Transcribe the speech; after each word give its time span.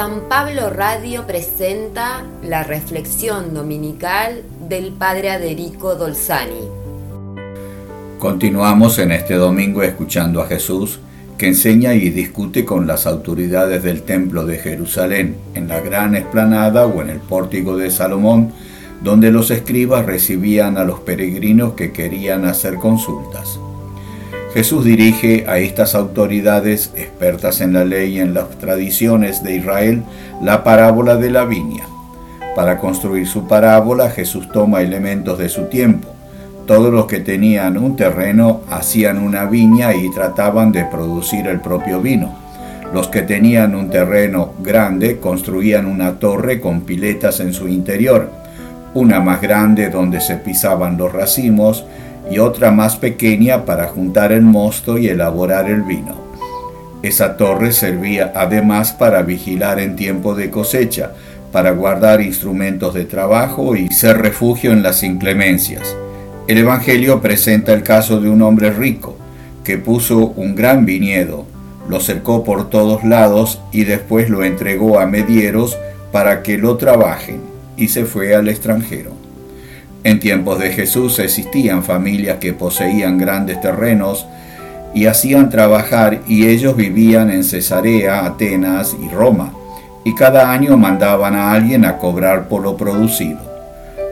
San 0.00 0.30
Pablo 0.30 0.70
Radio 0.70 1.26
presenta 1.26 2.24
la 2.42 2.62
reflexión 2.62 3.52
dominical 3.52 4.44
del 4.66 4.92
Padre 4.92 5.30
Aderico 5.30 5.94
Dolzani. 5.94 6.64
Continuamos 8.18 8.98
en 8.98 9.12
este 9.12 9.34
domingo 9.34 9.82
escuchando 9.82 10.40
a 10.40 10.46
Jesús 10.46 11.00
que 11.36 11.48
enseña 11.48 11.92
y 11.92 12.08
discute 12.08 12.64
con 12.64 12.86
las 12.86 13.06
autoridades 13.06 13.82
del 13.82 14.00
Templo 14.00 14.46
de 14.46 14.56
Jerusalén 14.56 15.36
en 15.54 15.68
la 15.68 15.80
gran 15.80 16.16
explanada 16.16 16.86
o 16.86 17.02
en 17.02 17.10
el 17.10 17.18
pórtico 17.18 17.76
de 17.76 17.90
Salomón, 17.90 18.54
donde 19.02 19.30
los 19.30 19.50
escribas 19.50 20.06
recibían 20.06 20.78
a 20.78 20.84
los 20.84 21.00
peregrinos 21.00 21.74
que 21.74 21.92
querían 21.92 22.46
hacer 22.46 22.76
consultas. 22.76 23.60
Jesús 24.52 24.84
dirige 24.84 25.44
a 25.46 25.58
estas 25.58 25.94
autoridades 25.94 26.92
expertas 26.96 27.60
en 27.60 27.72
la 27.72 27.84
ley 27.84 28.16
y 28.16 28.20
en 28.20 28.34
las 28.34 28.50
tradiciones 28.58 29.44
de 29.44 29.54
Israel 29.54 30.02
la 30.42 30.64
parábola 30.64 31.14
de 31.16 31.30
la 31.30 31.44
viña. 31.44 31.84
Para 32.56 32.78
construir 32.78 33.28
su 33.28 33.46
parábola 33.46 34.10
Jesús 34.10 34.48
toma 34.52 34.82
elementos 34.82 35.38
de 35.38 35.48
su 35.48 35.66
tiempo. 35.66 36.08
Todos 36.66 36.92
los 36.92 37.06
que 37.06 37.20
tenían 37.20 37.78
un 37.78 37.94
terreno 37.94 38.62
hacían 38.68 39.18
una 39.18 39.44
viña 39.44 39.94
y 39.94 40.10
trataban 40.10 40.72
de 40.72 40.84
producir 40.84 41.46
el 41.46 41.60
propio 41.60 42.00
vino. 42.00 42.34
Los 42.92 43.06
que 43.06 43.22
tenían 43.22 43.76
un 43.76 43.88
terreno 43.88 44.54
grande 44.58 45.20
construían 45.20 45.86
una 45.86 46.18
torre 46.18 46.60
con 46.60 46.80
piletas 46.80 47.38
en 47.38 47.52
su 47.52 47.68
interior, 47.68 48.30
una 48.94 49.20
más 49.20 49.40
grande 49.40 49.90
donde 49.90 50.20
se 50.20 50.36
pisaban 50.36 50.96
los 50.96 51.12
racimos, 51.12 51.84
y 52.30 52.38
otra 52.38 52.70
más 52.70 52.96
pequeña 52.96 53.64
para 53.64 53.88
juntar 53.88 54.32
el 54.32 54.42
mosto 54.42 54.98
y 54.98 55.08
elaborar 55.08 55.68
el 55.68 55.82
vino. 55.82 56.14
Esa 57.02 57.36
torre 57.36 57.72
servía 57.72 58.32
además 58.34 58.92
para 58.92 59.22
vigilar 59.22 59.80
en 59.80 59.96
tiempo 59.96 60.34
de 60.34 60.50
cosecha, 60.50 61.12
para 61.50 61.72
guardar 61.72 62.20
instrumentos 62.20 62.94
de 62.94 63.04
trabajo 63.04 63.74
y 63.74 63.88
ser 63.88 64.18
refugio 64.18 64.72
en 64.72 64.82
las 64.82 65.02
inclemencias. 65.02 65.96
El 66.46 66.58
Evangelio 66.58 67.20
presenta 67.20 67.72
el 67.72 67.82
caso 67.82 68.20
de 68.20 68.28
un 68.28 68.42
hombre 68.42 68.70
rico 68.70 69.16
que 69.64 69.78
puso 69.78 70.28
un 70.36 70.54
gran 70.54 70.84
viñedo, 70.84 71.46
lo 71.88 72.00
cercó 72.00 72.44
por 72.44 72.70
todos 72.70 73.02
lados 73.04 73.60
y 73.72 73.84
después 73.84 74.30
lo 74.30 74.44
entregó 74.44 75.00
a 75.00 75.06
medieros 75.06 75.76
para 76.12 76.42
que 76.42 76.58
lo 76.58 76.76
trabajen 76.76 77.40
y 77.76 77.88
se 77.88 78.04
fue 78.04 78.34
al 78.34 78.48
extranjero. 78.48 79.19
En 80.02 80.18
tiempos 80.18 80.58
de 80.58 80.70
Jesús 80.70 81.18
existían 81.18 81.82
familias 81.82 82.38
que 82.38 82.54
poseían 82.54 83.18
grandes 83.18 83.60
terrenos 83.60 84.26
y 84.94 85.06
hacían 85.06 85.50
trabajar 85.50 86.22
y 86.26 86.46
ellos 86.46 86.74
vivían 86.74 87.30
en 87.30 87.44
Cesarea, 87.44 88.24
Atenas 88.24 88.96
y 88.98 89.08
Roma, 89.08 89.52
y 90.04 90.14
cada 90.14 90.52
año 90.52 90.78
mandaban 90.78 91.36
a 91.36 91.52
alguien 91.52 91.84
a 91.84 91.98
cobrar 91.98 92.48
por 92.48 92.62
lo 92.62 92.78
producido. 92.78 93.38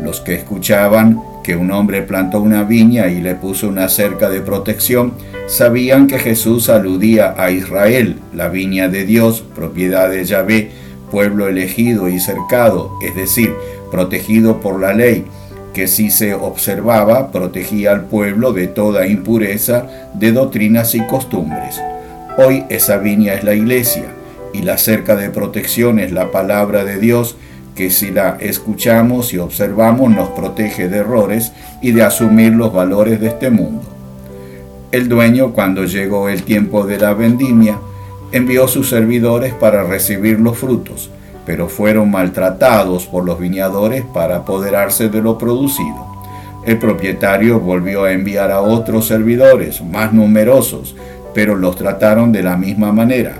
Los 0.00 0.20
que 0.20 0.34
escuchaban 0.34 1.22
que 1.42 1.56
un 1.56 1.70
hombre 1.70 2.02
plantó 2.02 2.42
una 2.42 2.64
viña 2.64 3.08
y 3.08 3.22
le 3.22 3.34
puso 3.34 3.68
una 3.68 3.88
cerca 3.88 4.28
de 4.28 4.42
protección, 4.42 5.14
sabían 5.46 6.06
que 6.06 6.18
Jesús 6.18 6.68
aludía 6.68 7.34
a 7.38 7.50
Israel, 7.50 8.16
la 8.34 8.48
viña 8.48 8.88
de 8.88 9.06
Dios, 9.06 9.42
propiedad 9.54 10.10
de 10.10 10.26
Yahvé, 10.26 10.70
pueblo 11.10 11.48
elegido 11.48 12.08
y 12.10 12.20
cercado, 12.20 12.92
es 13.02 13.16
decir, 13.16 13.54
protegido 13.90 14.60
por 14.60 14.78
la 14.78 14.92
ley, 14.92 15.24
que 15.72 15.86
si 15.86 16.10
se 16.10 16.34
observaba 16.34 17.30
protegía 17.30 17.92
al 17.92 18.04
pueblo 18.06 18.52
de 18.52 18.66
toda 18.66 19.06
impureza 19.06 19.86
de 20.14 20.32
doctrinas 20.32 20.94
y 20.94 21.00
costumbres. 21.06 21.80
Hoy 22.36 22.64
esa 22.68 22.98
viña 22.98 23.34
es 23.34 23.44
la 23.44 23.54
iglesia 23.54 24.06
y 24.52 24.62
la 24.62 24.78
cerca 24.78 25.16
de 25.16 25.30
protección 25.30 25.98
es 25.98 26.12
la 26.12 26.30
palabra 26.30 26.84
de 26.84 26.98
Dios 26.98 27.36
que 27.74 27.90
si 27.90 28.10
la 28.10 28.36
escuchamos 28.40 29.32
y 29.32 29.38
observamos 29.38 30.10
nos 30.10 30.30
protege 30.30 30.88
de 30.88 30.98
errores 30.98 31.52
y 31.80 31.92
de 31.92 32.02
asumir 32.02 32.52
los 32.52 32.72
valores 32.72 33.20
de 33.20 33.28
este 33.28 33.50
mundo. 33.50 33.82
El 34.90 35.08
dueño, 35.08 35.52
cuando 35.52 35.84
llegó 35.84 36.28
el 36.28 36.42
tiempo 36.42 36.86
de 36.86 36.98
la 36.98 37.12
vendimia, 37.12 37.78
envió 38.32 38.66
sus 38.68 38.88
servidores 38.88 39.54
para 39.54 39.84
recibir 39.84 40.40
los 40.40 40.58
frutos, 40.58 41.10
pero 41.48 41.66
fueron 41.66 42.10
maltratados 42.10 43.06
por 43.06 43.24
los 43.24 43.40
viñadores 43.40 44.04
para 44.04 44.36
apoderarse 44.36 45.08
de 45.08 45.22
lo 45.22 45.38
producido. 45.38 46.06
El 46.66 46.78
propietario 46.78 47.58
volvió 47.58 48.04
a 48.04 48.12
enviar 48.12 48.50
a 48.50 48.60
otros 48.60 49.06
servidores, 49.06 49.82
más 49.82 50.12
numerosos, 50.12 50.94
pero 51.32 51.56
los 51.56 51.74
trataron 51.74 52.32
de 52.32 52.42
la 52.42 52.58
misma 52.58 52.92
manera. 52.92 53.36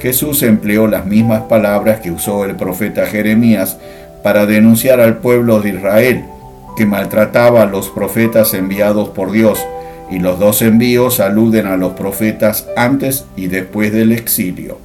Jesús 0.00 0.42
empleó 0.42 0.86
las 0.86 1.04
mismas 1.04 1.42
palabras 1.42 2.00
que 2.00 2.10
usó 2.10 2.46
el 2.46 2.56
profeta 2.56 3.04
Jeremías 3.04 3.76
para 4.22 4.46
denunciar 4.46 5.02
al 5.02 5.18
pueblo 5.18 5.60
de 5.60 5.74
Israel, 5.74 6.24
que 6.74 6.86
maltrataba 6.86 7.60
a 7.60 7.66
los 7.66 7.90
profetas 7.90 8.54
enviados 8.54 9.10
por 9.10 9.30
Dios, 9.30 9.62
y 10.10 10.20
los 10.20 10.38
dos 10.38 10.62
envíos 10.62 11.20
aluden 11.20 11.66
a 11.66 11.76
los 11.76 11.92
profetas 11.92 12.66
antes 12.78 13.26
y 13.36 13.48
después 13.48 13.92
del 13.92 14.12
exilio. 14.12 14.78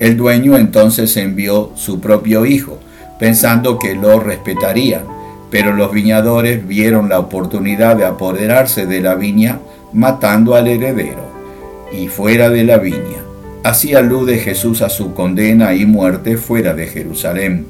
El 0.00 0.16
dueño 0.16 0.56
entonces 0.56 1.14
envió 1.18 1.72
su 1.74 2.00
propio 2.00 2.46
hijo, 2.46 2.78
pensando 3.18 3.78
que 3.78 3.94
lo 3.94 4.18
respetarían, 4.18 5.02
pero 5.50 5.74
los 5.74 5.92
viñadores 5.92 6.66
vieron 6.66 7.10
la 7.10 7.18
oportunidad 7.18 7.96
de 7.96 8.06
apoderarse 8.06 8.86
de 8.86 9.02
la 9.02 9.14
viña 9.14 9.60
matando 9.92 10.54
al 10.54 10.68
heredero 10.68 11.28
y 11.92 12.08
fuera 12.08 12.48
de 12.48 12.64
la 12.64 12.78
viña. 12.78 13.20
Así 13.62 13.94
alude 13.94 14.38
Jesús 14.38 14.80
a 14.80 14.88
su 14.88 15.12
condena 15.12 15.74
y 15.74 15.84
muerte 15.84 16.38
fuera 16.38 16.72
de 16.72 16.86
Jerusalén. 16.86 17.66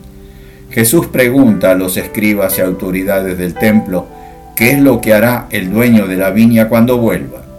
Jesús 0.70 1.08
pregunta 1.08 1.72
a 1.72 1.74
los 1.74 1.96
escribas 1.96 2.58
y 2.58 2.60
autoridades 2.60 3.38
del 3.38 3.54
templo 3.54 4.06
qué 4.54 4.70
es 4.70 4.80
lo 4.80 5.00
que 5.00 5.14
hará 5.14 5.48
el 5.50 5.72
dueño 5.72 6.06
de 6.06 6.16
la 6.16 6.30
viña 6.30 6.68
cuando 6.68 6.98
vuelva. 6.98 7.49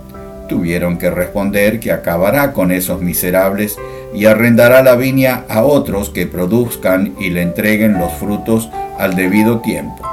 Tuvieron 0.52 0.98
que 0.98 1.10
responder 1.10 1.80
que 1.80 1.94
acabará 1.94 2.52
con 2.52 2.74
esos 2.74 3.02
miserables 3.02 3.78
y 4.14 4.26
arrendará 4.26 4.84
la 4.84 4.96
viña 4.96 5.46
a 5.48 5.64
otros 5.64 6.10
que 6.10 6.28
produzcan 6.28 7.14
y 7.18 7.30
le 7.30 7.42
entreguen 7.42 7.98
los 7.98 8.12
frutos 8.12 8.70
al 9.00 9.16
debido 9.16 9.60
tiempo. 9.60 10.06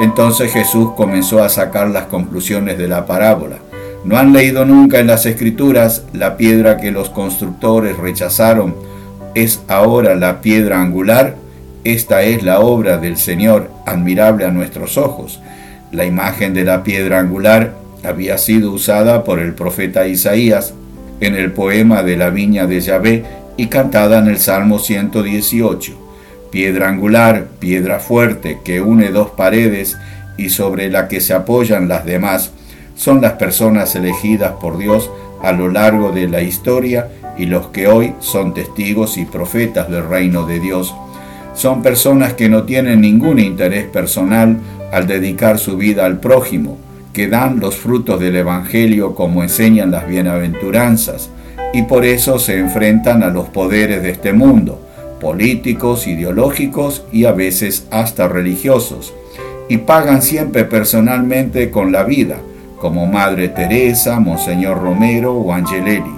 Entonces 0.00 0.54
Jesús 0.54 0.92
comenzó 0.96 1.44
a 1.44 1.50
sacar 1.50 1.90
las 1.90 2.06
conclusiones 2.06 2.78
de 2.78 2.88
la 2.88 3.04
parábola. 3.04 3.58
¿No 4.04 4.16
han 4.16 4.32
leído 4.32 4.64
nunca 4.64 5.00
en 5.00 5.06
las 5.06 5.26
escrituras 5.26 6.02
la 6.14 6.38
piedra 6.38 6.78
que 6.78 6.90
los 6.90 7.10
constructores 7.10 7.98
rechazaron 7.98 8.74
es 9.34 9.60
ahora 9.68 10.14
la 10.14 10.40
piedra 10.40 10.80
angular? 10.80 11.36
Esta 11.84 12.22
es 12.22 12.42
la 12.42 12.60
obra 12.60 12.96
del 12.96 13.18
Señor, 13.18 13.70
admirable 13.84 14.46
a 14.46 14.50
nuestros 14.50 14.96
ojos. 14.96 15.42
La 15.92 16.06
imagen 16.06 16.54
de 16.54 16.64
la 16.64 16.82
piedra 16.82 17.18
angular 17.18 17.74
había 18.08 18.38
sido 18.38 18.72
usada 18.72 19.24
por 19.24 19.38
el 19.38 19.54
profeta 19.54 20.06
Isaías 20.06 20.74
en 21.20 21.34
el 21.34 21.52
poema 21.52 22.02
de 22.02 22.16
la 22.16 22.30
viña 22.30 22.66
de 22.66 22.80
Yahvé 22.80 23.24
y 23.56 23.66
cantada 23.66 24.18
en 24.18 24.28
el 24.28 24.38
Salmo 24.38 24.78
118. 24.78 25.92
Piedra 26.50 26.88
angular, 26.88 27.48
piedra 27.58 27.98
fuerte 27.98 28.58
que 28.64 28.80
une 28.80 29.10
dos 29.10 29.30
paredes 29.30 29.96
y 30.36 30.50
sobre 30.50 30.90
la 30.90 31.08
que 31.08 31.20
se 31.20 31.34
apoyan 31.34 31.88
las 31.88 32.04
demás, 32.04 32.52
son 32.94 33.20
las 33.20 33.34
personas 33.34 33.94
elegidas 33.94 34.52
por 34.60 34.78
Dios 34.78 35.10
a 35.42 35.52
lo 35.52 35.68
largo 35.68 36.10
de 36.10 36.28
la 36.28 36.42
historia 36.42 37.08
y 37.36 37.46
los 37.46 37.68
que 37.68 37.86
hoy 37.86 38.14
son 38.20 38.54
testigos 38.54 39.18
y 39.18 39.24
profetas 39.24 39.90
del 39.90 40.08
reino 40.08 40.46
de 40.46 40.60
Dios. 40.60 40.94
Son 41.54 41.82
personas 41.82 42.34
que 42.34 42.48
no 42.48 42.64
tienen 42.64 43.00
ningún 43.00 43.38
interés 43.38 43.86
personal 43.86 44.56
al 44.92 45.06
dedicar 45.06 45.58
su 45.58 45.76
vida 45.76 46.06
al 46.06 46.20
prójimo, 46.20 46.78
que 47.18 47.26
dan 47.26 47.58
los 47.58 47.74
frutos 47.74 48.20
del 48.20 48.36
Evangelio 48.36 49.16
como 49.16 49.42
enseñan 49.42 49.90
las 49.90 50.06
bienaventuranzas, 50.06 51.30
y 51.74 51.82
por 51.82 52.04
eso 52.04 52.38
se 52.38 52.60
enfrentan 52.60 53.24
a 53.24 53.28
los 53.30 53.48
poderes 53.48 54.04
de 54.04 54.10
este 54.10 54.32
mundo, 54.32 54.80
políticos, 55.20 56.06
ideológicos 56.06 57.04
y 57.10 57.24
a 57.24 57.32
veces 57.32 57.88
hasta 57.90 58.28
religiosos, 58.28 59.12
y 59.68 59.78
pagan 59.78 60.22
siempre 60.22 60.64
personalmente 60.64 61.72
con 61.72 61.90
la 61.90 62.04
vida, 62.04 62.36
como 62.80 63.08
Madre 63.08 63.48
Teresa, 63.48 64.20
Monseñor 64.20 64.80
Romero 64.80 65.32
o 65.34 65.52
Angelelli. 65.52 66.14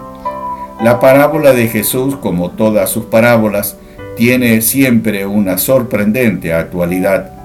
La 0.82 1.00
parábola 1.00 1.54
de 1.54 1.68
Jesús, 1.68 2.14
como 2.16 2.50
todas 2.50 2.90
sus 2.90 3.06
parábolas, 3.06 3.78
tiene 4.18 4.60
siempre 4.60 5.24
una 5.24 5.56
sorprendente 5.56 6.52
actualidad 6.52 7.39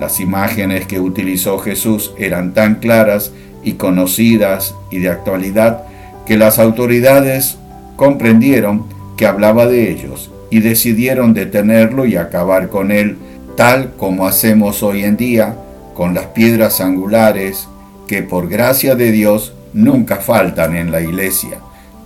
las 0.00 0.20
imágenes 0.20 0.86
que 0.86 1.00
utilizó 1.00 1.58
Jesús 1.58 2.12
eran 2.18 2.54
tan 2.54 2.76
claras 2.76 3.32
y 3.62 3.72
conocidas 3.72 4.74
y 4.90 4.98
de 4.98 5.08
actualidad 5.08 5.82
que 6.26 6.36
las 6.36 6.58
autoridades 6.58 7.58
comprendieron 7.96 8.86
que 9.16 9.26
hablaba 9.26 9.66
de 9.66 9.90
ellos 9.90 10.30
y 10.50 10.60
decidieron 10.60 11.34
detenerlo 11.34 12.06
y 12.06 12.16
acabar 12.16 12.68
con 12.68 12.92
él, 12.92 13.18
tal 13.56 13.92
como 13.96 14.26
hacemos 14.26 14.82
hoy 14.82 15.04
en 15.04 15.16
día 15.16 15.56
con 15.94 16.14
las 16.14 16.26
piedras 16.26 16.80
angulares 16.80 17.68
que 18.06 18.22
por 18.22 18.48
gracia 18.48 18.94
de 18.94 19.10
Dios 19.10 19.52
nunca 19.72 20.16
faltan 20.16 20.76
en 20.76 20.90
la 20.90 21.00
iglesia. 21.00 21.58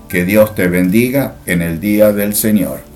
Que 0.09 0.25
Dios 0.25 0.55
te 0.55 0.69
bendiga 0.69 1.35
en 1.47 1.63
el 1.63 1.81
día 1.81 2.13
del 2.13 2.35
Señor. 2.35 2.92